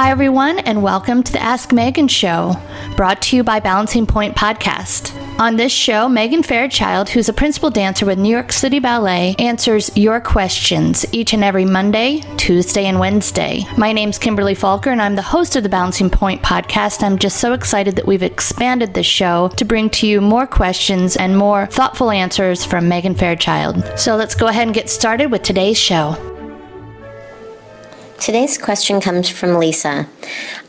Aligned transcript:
Hi, 0.00 0.10
everyone, 0.10 0.60
and 0.60 0.82
welcome 0.82 1.22
to 1.22 1.30
the 1.30 1.42
Ask 1.42 1.74
Megan 1.74 2.08
Show, 2.08 2.56
brought 2.96 3.20
to 3.20 3.36
you 3.36 3.44
by 3.44 3.60
Balancing 3.60 4.06
Pointe 4.06 4.34
Podcast. 4.34 5.14
On 5.38 5.56
this 5.56 5.72
show, 5.72 6.08
Megan 6.08 6.42
Fairchild, 6.42 7.10
who's 7.10 7.28
a 7.28 7.34
principal 7.34 7.68
dancer 7.68 8.06
with 8.06 8.18
New 8.18 8.30
York 8.30 8.50
City 8.50 8.78
Ballet, 8.78 9.34
answers 9.38 9.94
your 9.98 10.18
questions 10.18 11.04
each 11.12 11.34
and 11.34 11.44
every 11.44 11.66
Monday, 11.66 12.22
Tuesday, 12.38 12.86
and 12.86 12.98
Wednesday. 12.98 13.66
My 13.76 13.92
name's 13.92 14.16
Kimberly 14.16 14.54
Falker, 14.54 14.86
and 14.86 15.02
I'm 15.02 15.16
the 15.16 15.20
host 15.20 15.54
of 15.54 15.64
the 15.64 15.68
Balancing 15.68 16.08
Pointe 16.08 16.40
podcast. 16.40 17.02
I'm 17.02 17.18
just 17.18 17.36
so 17.36 17.52
excited 17.52 17.96
that 17.96 18.06
we've 18.06 18.22
expanded 18.22 18.94
this 18.94 19.04
show 19.04 19.48
to 19.58 19.66
bring 19.66 19.90
to 19.90 20.06
you 20.06 20.22
more 20.22 20.46
questions 20.46 21.14
and 21.18 21.36
more 21.36 21.66
thoughtful 21.66 22.10
answers 22.10 22.64
from 22.64 22.88
Megan 22.88 23.14
Fairchild. 23.14 23.84
So 23.98 24.16
let's 24.16 24.34
go 24.34 24.46
ahead 24.46 24.66
and 24.66 24.74
get 24.74 24.88
started 24.88 25.30
with 25.30 25.42
today's 25.42 25.78
show. 25.78 26.29
Today's 28.20 28.58
question 28.58 29.00
comes 29.00 29.30
from 29.30 29.54
Liza. 29.54 30.06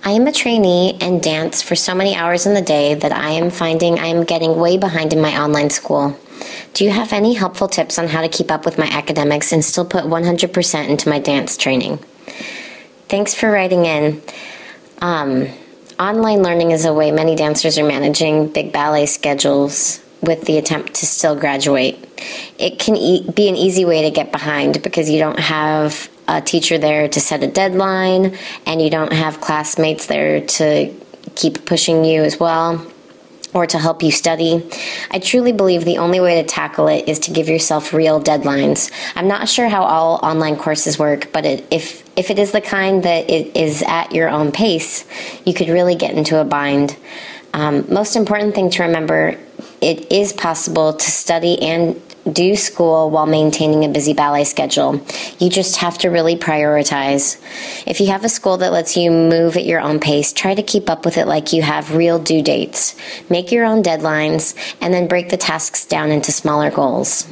I 0.06 0.12
am 0.12 0.26
a 0.26 0.32
trainee 0.32 0.98
and 1.02 1.22
dance 1.22 1.62
for 1.62 1.76
so 1.76 1.94
many 1.94 2.16
hours 2.16 2.46
in 2.46 2.54
the 2.54 2.62
day 2.62 2.94
that 2.94 3.12
I 3.12 3.32
am 3.32 3.50
finding 3.50 4.00
I 4.00 4.06
am 4.06 4.24
getting 4.24 4.58
way 4.58 4.78
behind 4.78 5.12
in 5.12 5.20
my 5.20 5.38
online 5.38 5.70
school. 5.70 6.18
Do 6.74 6.86
you 6.86 6.92
have 6.92 7.12
any 7.12 7.34
helpful 7.34 7.68
tips 7.68 8.00
on 8.00 8.08
how 8.08 8.22
to 8.22 8.30
keep 8.30 8.52
up 8.52 8.64
with 8.64 8.78
my 8.78 8.86
academics 8.86 9.52
and 9.52 9.66
still 9.66 9.84
put 9.84 10.06
100% 10.06 10.88
into 10.88 11.10
my 11.10 11.20
dance 11.20 11.58
training? 11.58 11.98
Thanks 13.10 13.36
for 13.36 13.52
writing 13.52 13.86
in. 13.86 14.22
Um, 15.02 15.50
online 16.00 16.44
learning 16.44 16.72
is 16.72 16.86
a 16.86 16.94
way 16.94 17.12
many 17.12 17.36
dancers 17.36 17.78
are 17.78 17.86
managing 17.86 18.48
big 18.48 18.72
ballet 18.72 19.08
schedules 19.08 20.02
with 20.22 20.46
the 20.46 20.58
attempt 20.58 20.94
to 20.94 21.06
still 21.06 21.36
graduate. 21.36 21.98
It 22.58 22.80
can 22.80 22.96
e- 22.96 23.30
be 23.30 23.50
an 23.50 23.58
easy 23.58 23.84
way 23.84 24.04
to 24.04 24.12
get 24.12 24.32
behind 24.32 24.82
because 24.82 25.10
you 25.10 25.20
don't 25.20 25.40
have 25.40 26.10
a 26.38 26.42
teacher 26.42 26.78
there 26.78 27.08
to 27.08 27.20
set 27.20 27.44
a 27.44 27.48
deadline 27.48 28.38
and 28.66 28.82
you 28.82 28.90
don't 28.90 29.14
have 29.14 29.42
classmates 29.42 30.06
there 30.06 30.42
to 30.46 30.94
keep 31.36 31.66
pushing 31.66 32.04
you 32.06 32.24
as 32.24 32.40
well 32.40 32.86
or 33.54 33.66
to 33.68 33.78
help 33.78 34.02
you 34.02 34.12
study. 34.12 34.66
I 35.12 35.20
truly 35.20 35.52
believe 35.52 35.84
the 35.84 35.98
only 35.98 36.20
way 36.20 36.42
to 36.42 36.48
tackle 36.48 36.88
it 36.88 37.08
is 37.08 37.20
to 37.20 37.32
give 37.32 37.50
yourself 37.50 37.94
real 37.94 38.22
deadlines. 38.22 38.92
I'm 39.16 39.28
not 39.28 39.50
sure 39.50 39.68
how 39.68 39.84
all 39.84 40.20
online 40.24 40.56
courses 40.56 40.98
work, 40.98 41.32
but 41.34 41.46
it, 41.46 41.66
if 41.70 42.02
if 42.16 42.30
it 42.30 42.40
is 42.40 42.52
the 42.52 42.62
kind 42.62 43.04
that 43.04 43.30
it 43.30 43.56
is 43.56 43.84
at 43.84 44.12
your 44.14 44.30
own 44.30 44.52
pace, 44.52 45.06
you 45.46 45.54
could 45.54 45.70
really 45.70 45.96
get 45.96 46.14
into 46.16 46.40
a 46.40 46.44
bind. 46.44 46.96
Um, 47.54 47.86
most 47.92 48.16
important 48.16 48.56
thing 48.56 48.70
to 48.72 48.84
remember: 48.84 49.38
it 49.82 50.12
is 50.12 50.32
possible 50.32 50.94
to 50.94 51.12
study 51.12 51.62
and 51.62 52.02
do 52.32 52.56
school 52.56 53.10
while 53.10 53.26
maintaining 53.26 53.84
a 53.84 53.90
busy 53.90 54.14
ballet 54.14 54.44
schedule. 54.44 55.06
You 55.40 55.50
just 55.50 55.78
have 55.78 55.98
to 56.00 56.10
really 56.10 56.36
prioritize. 56.36 57.42
If 57.88 58.00
you 58.00 58.08
have 58.08 58.24
a 58.24 58.30
school 58.30 58.58
that 58.58 58.72
lets 58.72 58.96
you 58.96 59.12
move 59.12 59.58
at 59.58 59.66
your 59.66 59.82
own 59.82 60.00
pace, 60.00 60.32
try 60.32 60.54
to 60.54 60.64
keep 60.64 60.90
up 60.90 61.06
with 61.06 61.18
it 61.18 61.28
like 61.28 61.54
you 61.54 61.62
have 61.62 61.96
real 61.96 62.20
due 62.20 62.42
dates. 62.42 62.96
Make 63.30 63.52
your 63.52 63.66
own 63.66 63.84
deadlines 63.84 64.56
and 64.82 64.94
then 64.94 65.08
break 65.08 65.30
the 65.30 65.38
tasks 65.38 65.86
down 65.86 66.12
into 66.12 66.32
smaller 66.32 66.70
goals. 66.70 67.28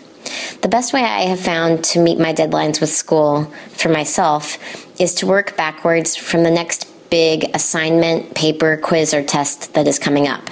The 0.62 0.70
best 0.70 0.94
way 0.94 1.04
I 1.04 1.22
have 1.22 1.40
found 1.40 1.84
to 1.86 2.00
meet 2.00 2.20
my 2.20 2.34
deadlines 2.34 2.82
with 2.82 2.90
school 2.90 3.46
for 3.70 3.90
myself 3.90 4.58
is 5.00 5.16
to 5.16 5.28
work 5.28 5.56
backwards 5.56 6.16
from 6.16 6.44
the 6.44 6.52
next 6.52 6.89
big 7.10 7.50
assignment, 7.54 8.36
paper, 8.36 8.78
quiz, 8.78 9.14
or 9.14 9.24
test 9.24 9.74
that 9.74 9.88
is 9.88 10.00
coming 10.00 10.28
up. 10.28 10.44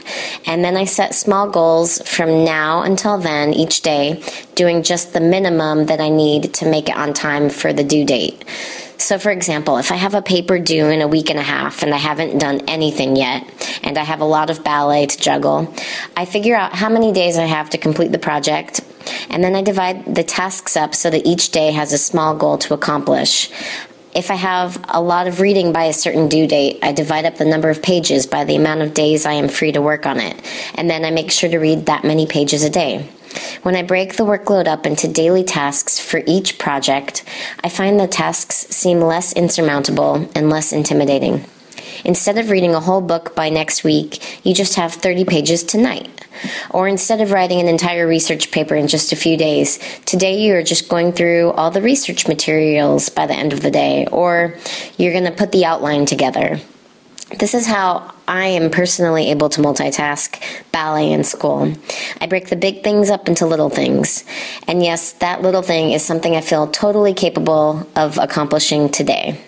And 0.45 0.63
then 0.63 0.75
I 0.75 0.85
set 0.85 1.13
small 1.13 1.49
goals 1.49 2.01
from 2.07 2.43
now 2.43 2.81
until 2.81 3.17
then 3.17 3.53
each 3.53 3.81
day, 3.81 4.23
doing 4.55 4.83
just 4.83 5.13
the 5.13 5.19
minimum 5.19 5.85
that 5.85 5.99
I 5.99 6.09
need 6.09 6.53
to 6.55 6.69
make 6.69 6.89
it 6.89 6.97
on 6.97 7.13
time 7.13 7.49
for 7.49 7.73
the 7.73 7.83
due 7.83 8.05
date. 8.05 8.43
So, 8.99 9.19
for 9.19 9.29
example, 9.29 9.77
if 9.77 9.91
I 9.91 9.95
have 9.95 10.15
a 10.15 10.23
paper 10.23 10.57
due 10.57 10.87
in 10.87 11.01
a 11.01 11.07
week 11.07 11.29
and 11.29 11.37
a 11.37 11.43
half 11.43 11.83
and 11.83 11.93
I 11.93 11.97
haven't 11.97 12.39
done 12.39 12.61
anything 12.67 13.15
yet, 13.15 13.45
and 13.83 13.97
I 13.97 14.03
have 14.03 14.21
a 14.21 14.25
lot 14.25 14.49
of 14.49 14.63
ballet 14.63 15.05
to 15.05 15.17
juggle, 15.17 15.73
I 16.15 16.25
figure 16.25 16.55
out 16.55 16.73
how 16.73 16.89
many 16.89 17.11
days 17.11 17.37
I 17.37 17.45
have 17.45 17.69
to 17.69 17.77
complete 17.77 18.11
the 18.11 18.17
project, 18.17 18.81
and 19.29 19.43
then 19.43 19.55
I 19.55 19.61
divide 19.61 20.15
the 20.15 20.23
tasks 20.23 20.75
up 20.75 20.95
so 20.95 21.09
that 21.11 21.25
each 21.27 21.51
day 21.51 21.71
has 21.71 21.93
a 21.93 21.97
small 21.97 22.35
goal 22.35 22.57
to 22.57 22.73
accomplish. 22.73 23.51
If 24.17 24.31
I 24.31 24.35
have 24.35 24.83
a 24.87 24.99
lot 24.99 25.27
of 25.27 25.41
reading 25.41 25.71
by 25.71 25.83
a 25.83 25.93
certain 25.93 26.27
due 26.27 26.47
date, 26.47 26.79
I 26.81 26.91
divide 26.91 27.25
up 27.25 27.37
the 27.37 27.45
number 27.45 27.69
of 27.69 27.83
pages 27.83 28.25
by 28.25 28.45
the 28.45 28.55
amount 28.55 28.81
of 28.81 28.95
days 28.95 29.27
I 29.27 29.33
am 29.33 29.47
free 29.47 29.71
to 29.73 29.79
work 29.79 30.07
on 30.07 30.19
it, 30.19 30.41
and 30.73 30.89
then 30.89 31.05
I 31.05 31.11
make 31.11 31.29
sure 31.29 31.47
to 31.47 31.59
read 31.59 31.85
that 31.85 32.03
many 32.03 32.25
pages 32.25 32.63
a 32.63 32.69
day. 32.71 33.07
When 33.61 33.75
I 33.75 33.83
break 33.83 34.15
the 34.15 34.25
workload 34.25 34.65
up 34.65 34.87
into 34.87 35.07
daily 35.07 35.43
tasks 35.43 35.99
for 35.99 36.23
each 36.25 36.57
project, 36.57 37.23
I 37.63 37.69
find 37.69 37.99
the 37.99 38.07
tasks 38.07 38.55
seem 38.55 39.01
less 39.01 39.33
insurmountable 39.33 40.27
and 40.33 40.49
less 40.49 40.73
intimidating. 40.73 41.45
Instead 42.03 42.39
of 42.39 42.49
reading 42.49 42.73
a 42.73 42.79
whole 42.79 43.01
book 43.01 43.35
by 43.35 43.49
next 43.49 43.83
week, 43.83 44.43
you 44.43 44.55
just 44.55 44.77
have 44.77 44.93
30 44.93 45.25
pages 45.25 45.61
tonight. 45.61 46.16
Or 46.69 46.87
instead 46.87 47.21
of 47.21 47.31
writing 47.31 47.59
an 47.59 47.67
entire 47.67 48.07
research 48.07 48.51
paper 48.51 48.75
in 48.75 48.87
just 48.87 49.11
a 49.11 49.15
few 49.15 49.37
days, 49.37 49.79
today 50.05 50.39
you 50.39 50.55
are 50.55 50.63
just 50.63 50.89
going 50.89 51.11
through 51.11 51.51
all 51.51 51.71
the 51.71 51.81
research 51.81 52.27
materials 52.27 53.09
by 53.09 53.25
the 53.25 53.35
end 53.35 53.53
of 53.53 53.61
the 53.61 53.71
day, 53.71 54.07
or 54.11 54.57
you're 54.97 55.13
going 55.13 55.25
to 55.25 55.31
put 55.31 55.51
the 55.51 55.65
outline 55.65 56.05
together. 56.05 56.59
This 57.39 57.53
is 57.53 57.67
how 57.67 58.13
I 58.25 58.47
am 58.47 58.71
personally 58.71 59.31
able 59.31 59.49
to 59.49 59.61
multitask 59.61 60.41
ballet 60.71 61.11
and 61.11 61.25
school. 61.25 61.73
I 62.21 62.27
break 62.27 62.47
the 62.47 62.55
big 62.55 62.83
things 62.83 63.09
up 63.09 63.27
into 63.27 63.45
little 63.45 63.69
things. 63.69 64.23
And 64.65 64.81
yes, 64.81 65.11
that 65.13 65.41
little 65.41 65.61
thing 65.61 65.91
is 65.91 66.05
something 66.05 66.35
I 66.35 66.41
feel 66.41 66.67
totally 66.67 67.13
capable 67.13 67.87
of 67.97 68.17
accomplishing 68.17 68.89
today. 68.89 69.41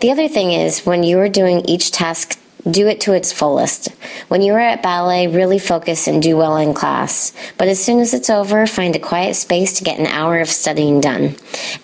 The 0.00 0.10
other 0.10 0.28
thing 0.28 0.52
is 0.52 0.84
when 0.84 1.02
you 1.02 1.18
are 1.18 1.30
doing 1.30 1.60
each 1.64 1.92
task 1.92 2.38
do 2.68 2.88
it 2.88 3.00
to 3.02 3.12
its 3.12 3.32
fullest. 3.32 3.88
When 4.28 4.42
you 4.42 4.54
are 4.54 4.60
at 4.60 4.82
ballet, 4.82 5.26
really 5.26 5.58
focus 5.58 6.06
and 6.08 6.22
do 6.22 6.36
well 6.36 6.56
in 6.56 6.74
class. 6.74 7.32
But 7.56 7.68
as 7.68 7.82
soon 7.82 8.00
as 8.00 8.14
it's 8.14 8.30
over, 8.30 8.66
find 8.66 8.96
a 8.96 9.00
quiet 9.00 9.34
space 9.34 9.74
to 9.74 9.84
get 9.84 9.98
an 9.98 10.06
hour 10.06 10.40
of 10.40 10.48
studying 10.48 11.00
done. 11.00 11.36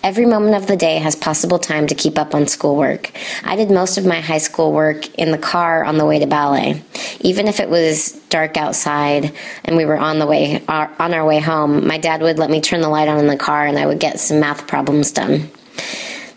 Every 0.03 0.25
moment 0.25 0.55
of 0.55 0.67
the 0.67 0.75
day 0.75 0.97
has 0.97 1.15
possible 1.15 1.59
time 1.59 1.87
to 1.87 1.95
keep 1.95 2.17
up 2.17 2.35
on 2.35 2.47
schoolwork. 2.47 3.11
I 3.43 3.55
did 3.55 3.71
most 3.71 3.97
of 3.97 4.05
my 4.05 4.21
high 4.21 4.39
school 4.39 4.73
work 4.73 5.13
in 5.15 5.31
the 5.31 5.37
car 5.37 5.83
on 5.83 5.97
the 5.97 6.05
way 6.05 6.19
to 6.19 6.27
ballet. 6.27 6.83
Even 7.21 7.47
if 7.47 7.59
it 7.59 7.69
was 7.69 8.11
dark 8.29 8.57
outside 8.57 9.33
and 9.63 9.77
we 9.77 9.85
were 9.85 9.97
on 9.97 10.19
the 10.19 10.27
way 10.27 10.63
uh, 10.67 10.87
on 10.99 11.13
our 11.13 11.25
way 11.25 11.39
home, 11.39 11.87
my 11.87 11.97
dad 11.97 12.21
would 12.21 12.37
let 12.37 12.49
me 12.49 12.61
turn 12.61 12.81
the 12.81 12.89
light 12.89 13.07
on 13.07 13.17
in 13.17 13.27
the 13.27 13.37
car 13.37 13.65
and 13.65 13.77
I 13.77 13.85
would 13.85 13.99
get 13.99 14.19
some 14.19 14.39
math 14.39 14.67
problems 14.67 15.11
done. 15.11 15.49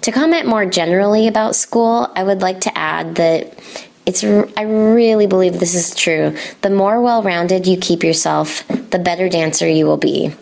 To 0.03 0.13
comment 0.13 0.47
more 0.47 0.65
generally 0.65 1.27
about 1.27 1.57
school, 1.57 2.11
I 2.15 2.23
would 2.23 2.41
like 2.41 2.61
to 2.63 2.79
add 2.79 3.17
that 3.17 3.59
it's 4.09 4.25
I 4.25 4.63
really 4.63 5.27
believe 5.27 5.61
this 5.61 5.75
is 5.75 5.95
true. 5.95 6.35
The 6.63 6.71
more 6.71 7.03
well-rounded 7.03 7.67
you 7.67 7.77
keep 7.77 8.03
yourself, 8.03 8.67
the 8.67 8.99
better 8.99 9.29
dancer 9.29 9.69
you 9.69 9.85
will 9.85 9.99
be. 9.99 10.35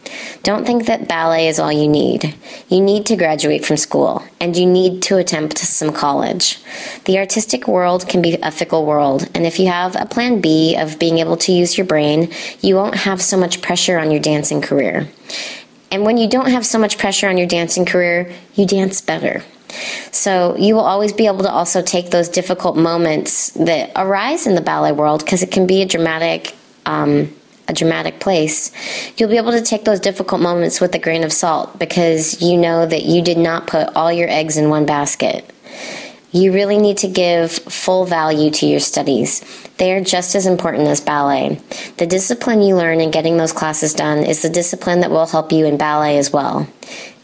Don't 0.45 0.65
think 0.65 0.87
that 0.87 1.09
ballet 1.09 1.49
is 1.49 1.59
all 1.59 1.73
you 1.73 1.89
need. 1.89 2.37
You 2.69 2.81
need 2.81 3.07
to 3.07 3.17
graduate 3.17 3.67
from 3.67 3.77
school 3.77 4.23
and 4.41 4.57
you 4.57 4.67
need 4.67 5.03
to 5.03 5.17
attempt 5.17 5.59
some 5.59 5.93
college. 5.93 6.61
The 7.07 7.19
artistic 7.19 7.67
world 7.67 8.09
can 8.09 8.23
be 8.23 8.39
a 8.41 8.53
fickle 8.53 8.87
world, 8.87 9.29
and 9.35 9.45
if 9.45 9.59
you 9.59 9.67
have 9.67 9.97
a 9.97 10.07
plan 10.07 10.41
B 10.41 10.77
of 10.77 11.01
being 11.01 11.19
able 11.19 11.37
to 11.39 11.51
use 11.51 11.77
your 11.77 11.89
brain, 11.89 12.31
you 12.61 12.77
won't 12.77 12.95
have 12.95 13.21
so 13.21 13.37
much 13.37 13.63
pressure 13.63 13.99
on 13.99 14.13
your 14.13 14.21
dancing 14.21 14.63
career. 14.63 15.09
And 15.91 16.05
when 16.05 16.19
you 16.19 16.29
don't 16.29 16.51
have 16.51 16.65
so 16.65 16.79
much 16.79 16.99
pressure 16.99 17.29
on 17.29 17.37
your 17.37 17.49
dancing 17.49 17.85
career, 17.85 18.33
you 18.55 18.65
dance 18.65 19.01
better. 19.01 19.43
So 20.13 20.57
you 20.57 20.75
will 20.75 20.83
always 20.83 21.13
be 21.13 21.27
able 21.27 21.43
to 21.43 21.51
also 21.51 21.83
take 21.83 22.11
those 22.11 22.29
difficult 22.29 22.77
moments 22.77 23.51
that 23.53 23.93
arise 23.97 24.47
in 24.47 24.55
the 24.55 24.61
ballet 24.61 24.93
world 24.93 25.25
because 25.25 25.43
it 25.43 25.51
can 25.51 25.67
be 25.67 25.83
a 25.83 25.87
dramatic. 25.87 26.55
Um, 26.85 27.35
a 27.69 27.73
dramatic 27.73 28.21
place, 28.21 28.71
you'll 29.17 29.29
be 29.29 29.37
able 29.37 29.51
to 29.51 29.61
take 29.61 29.85
those 29.85 29.99
difficult 29.99 30.41
moments 30.41 30.81
with 30.81 30.95
a 30.95 31.01
grain 31.01 31.25
of 31.25 31.33
salt 31.33 31.77
because 31.81 32.41
you 32.41 32.57
know 32.57 32.87
that 32.87 33.03
you 33.03 33.23
did 33.23 33.39
not 33.39 33.67
put 33.67 33.89
all 33.97 34.13
your 34.13 34.29
eggs 34.29 34.57
in 34.57 34.69
one 34.69 34.87
basket. 34.87 35.53
You 36.33 36.53
really 36.53 36.79
need 36.79 36.99
to 36.99 37.09
give 37.09 37.51
full 37.51 38.05
value 38.05 38.51
to 38.51 38.67
your 38.67 38.81
studies. 38.81 39.43
They 39.79 39.93
are 39.95 40.03
just 40.03 40.35
as 40.35 40.47
important 40.47 40.87
as 40.89 41.01
ballet. 41.01 41.61
The 41.97 42.07
discipline 42.07 42.63
you 42.63 42.77
learn 42.77 43.01
in 43.01 43.11
getting 43.11 43.37
those 43.37 43.53
classes 43.53 43.95
done 43.95 44.19
is 44.19 44.43
the 44.43 44.51
discipline 44.51 45.01
that 45.01 45.11
will 45.11 45.27
help 45.27 45.51
you 45.51 45.67
in 45.67 45.77
ballet 45.77 46.19
as 46.19 46.33
well. 46.33 46.69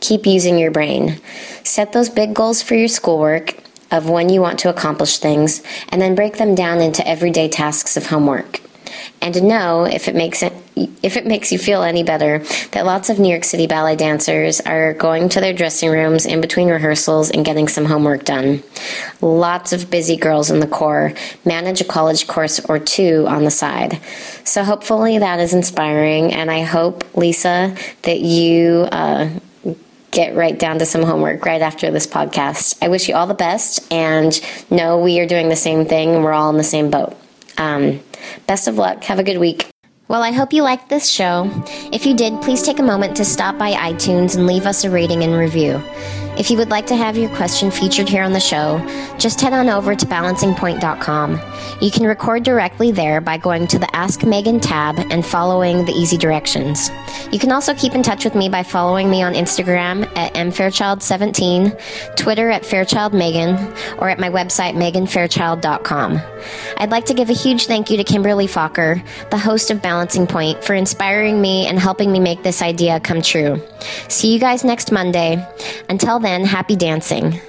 Keep 0.02 0.26
using 0.26 0.58
your 0.58 0.70
brain. 0.70 1.18
Set 1.64 1.92
those 1.92 2.10
big 2.10 2.34
goals 2.34 2.60
for 2.60 2.74
your 2.74 2.88
schoolwork 2.88 3.56
of 3.90 4.10
when 4.10 4.28
you 4.28 4.42
want 4.42 4.58
to 4.58 4.68
accomplish 4.68 5.18
things, 5.18 5.62
and 5.88 6.02
then 6.02 6.14
break 6.14 6.36
them 6.36 6.54
down 6.54 6.82
into 6.82 7.06
everyday 7.08 7.48
tasks 7.48 7.96
of 7.96 8.06
homework 8.06 8.60
and 9.20 9.42
know 9.42 9.84
if 9.84 10.08
it 10.08 10.14
makes 10.14 10.42
it 10.42 10.52
if 11.02 11.18
it 11.18 11.26
makes 11.26 11.52
you 11.52 11.58
feel 11.58 11.82
any 11.82 12.02
better 12.02 12.38
that 12.70 12.86
lots 12.86 13.10
of 13.10 13.18
New 13.18 13.28
York 13.28 13.44
City 13.44 13.66
ballet 13.66 13.94
dancers 13.94 14.58
are 14.60 14.94
going 14.94 15.28
to 15.28 15.40
their 15.40 15.52
dressing 15.52 15.90
rooms 15.90 16.24
in 16.24 16.40
between 16.40 16.68
rehearsals 16.68 17.30
and 17.30 17.44
getting 17.44 17.68
some 17.68 17.84
homework 17.84 18.24
done. 18.24 18.62
Lots 19.20 19.74
of 19.74 19.90
busy 19.90 20.16
girls 20.16 20.50
in 20.50 20.60
the 20.60 20.66
corps 20.66 21.12
manage 21.44 21.82
a 21.82 21.84
college 21.84 22.26
course 22.26 22.58
or 22.60 22.78
two 22.78 23.26
on 23.28 23.44
the 23.44 23.50
side. 23.50 24.00
So 24.44 24.64
hopefully 24.64 25.18
that 25.18 25.40
is 25.40 25.52
inspiring, 25.52 26.32
and 26.32 26.50
I 26.50 26.62
hope 26.62 27.04
Liza 27.14 27.76
that 28.02 28.20
you. 28.20 28.88
Uh, 28.90 29.28
get 30.12 30.36
right 30.36 30.56
down 30.56 30.78
to 30.78 30.86
some 30.86 31.02
homework 31.02 31.44
right 31.44 31.60
after 31.60 31.90
this 31.90 32.06
podcast. 32.06 32.78
I 32.80 32.88
wish 32.88 33.08
you 33.08 33.16
all 33.16 33.26
the 33.26 33.34
best 33.34 33.92
and 33.92 34.40
know 34.70 34.98
we 34.98 35.18
are 35.18 35.26
doing 35.26 35.48
the 35.48 35.56
same 35.56 35.86
thing 35.86 36.14
and 36.14 36.22
we're 36.22 36.32
all 36.32 36.50
in 36.50 36.58
the 36.58 36.64
same 36.64 36.90
boat. 36.90 37.16
Um, 37.58 38.00
best 38.46 38.68
of 38.68 38.76
luck. 38.76 39.02
Have 39.04 39.18
a 39.18 39.24
good 39.24 39.38
week. 39.38 39.66
Well, 40.08 40.22
I 40.22 40.30
hope 40.30 40.52
you 40.52 40.62
liked 40.62 40.90
this 40.90 41.08
show. 41.08 41.50
If 41.92 42.04
you 42.04 42.14
did, 42.14 42.40
please 42.42 42.62
take 42.62 42.78
a 42.78 42.82
moment 42.82 43.16
to 43.16 43.24
stop 43.24 43.56
by 43.58 43.72
iTunes 43.72 44.36
and 44.36 44.46
leave 44.46 44.66
us 44.66 44.84
a 44.84 44.90
rating 44.90 45.22
and 45.22 45.34
review. 45.34 45.82
If 46.38 46.50
you 46.50 46.56
would 46.56 46.70
like 46.70 46.86
to 46.86 46.96
have 46.96 47.18
your 47.18 47.28
question 47.36 47.70
featured 47.70 48.08
here 48.08 48.22
on 48.22 48.32
the 48.32 48.40
show, 48.40 48.78
just 49.18 49.40
head 49.40 49.52
on 49.52 49.68
over 49.68 49.94
to 49.94 50.06
balancingpointe.com. 50.06 51.40
You 51.80 51.90
can 51.90 52.06
record 52.06 52.42
directly 52.42 52.90
there 52.90 53.20
by 53.20 53.36
going 53.36 53.66
to 53.68 53.78
the 53.78 53.94
Ask 53.94 54.24
Megan 54.24 54.58
tab 54.58 54.98
and 55.10 55.26
following 55.26 55.84
the 55.84 55.92
easy 55.92 56.16
directions. 56.16 56.90
You 57.30 57.38
can 57.38 57.52
also 57.52 57.74
keep 57.74 57.94
in 57.94 58.02
touch 58.02 58.24
with 58.24 58.34
me 58.34 58.48
by 58.48 58.62
following 58.62 59.10
me 59.10 59.22
on 59.22 59.34
Instagram 59.34 60.04
at 60.16 60.32
mfairchild17, 60.34 62.16
Twitter 62.16 62.50
at 62.50 62.62
fairchildmegan, 62.62 64.00
or 64.00 64.08
at 64.08 64.18
my 64.18 64.30
website 64.30 64.74
meganfairchild.com. 64.74 66.20
I'd 66.78 66.90
like 66.90 67.04
to 67.06 67.14
give 67.14 67.28
a 67.28 67.34
huge 67.34 67.66
thank 67.66 67.90
you 67.90 67.98
to 67.98 68.04
Kimberly 68.04 68.46
Falker, 68.46 69.04
the 69.30 69.38
host 69.38 69.70
of 69.70 69.82
Balancing 69.82 70.26
Pointe, 70.26 70.64
for 70.64 70.74
inspiring 70.74 71.40
me 71.42 71.66
and 71.66 71.78
helping 71.78 72.10
me 72.10 72.20
make 72.20 72.42
this 72.42 72.62
idea 72.62 73.00
come 73.00 73.20
true. 73.20 73.60
See 74.08 74.32
you 74.32 74.38
guys 74.38 74.64
next 74.64 74.90
Monday. 74.92 75.46
Until 75.88 76.21
then, 76.22 76.44
happy 76.44 76.76
dancing. 76.76 77.40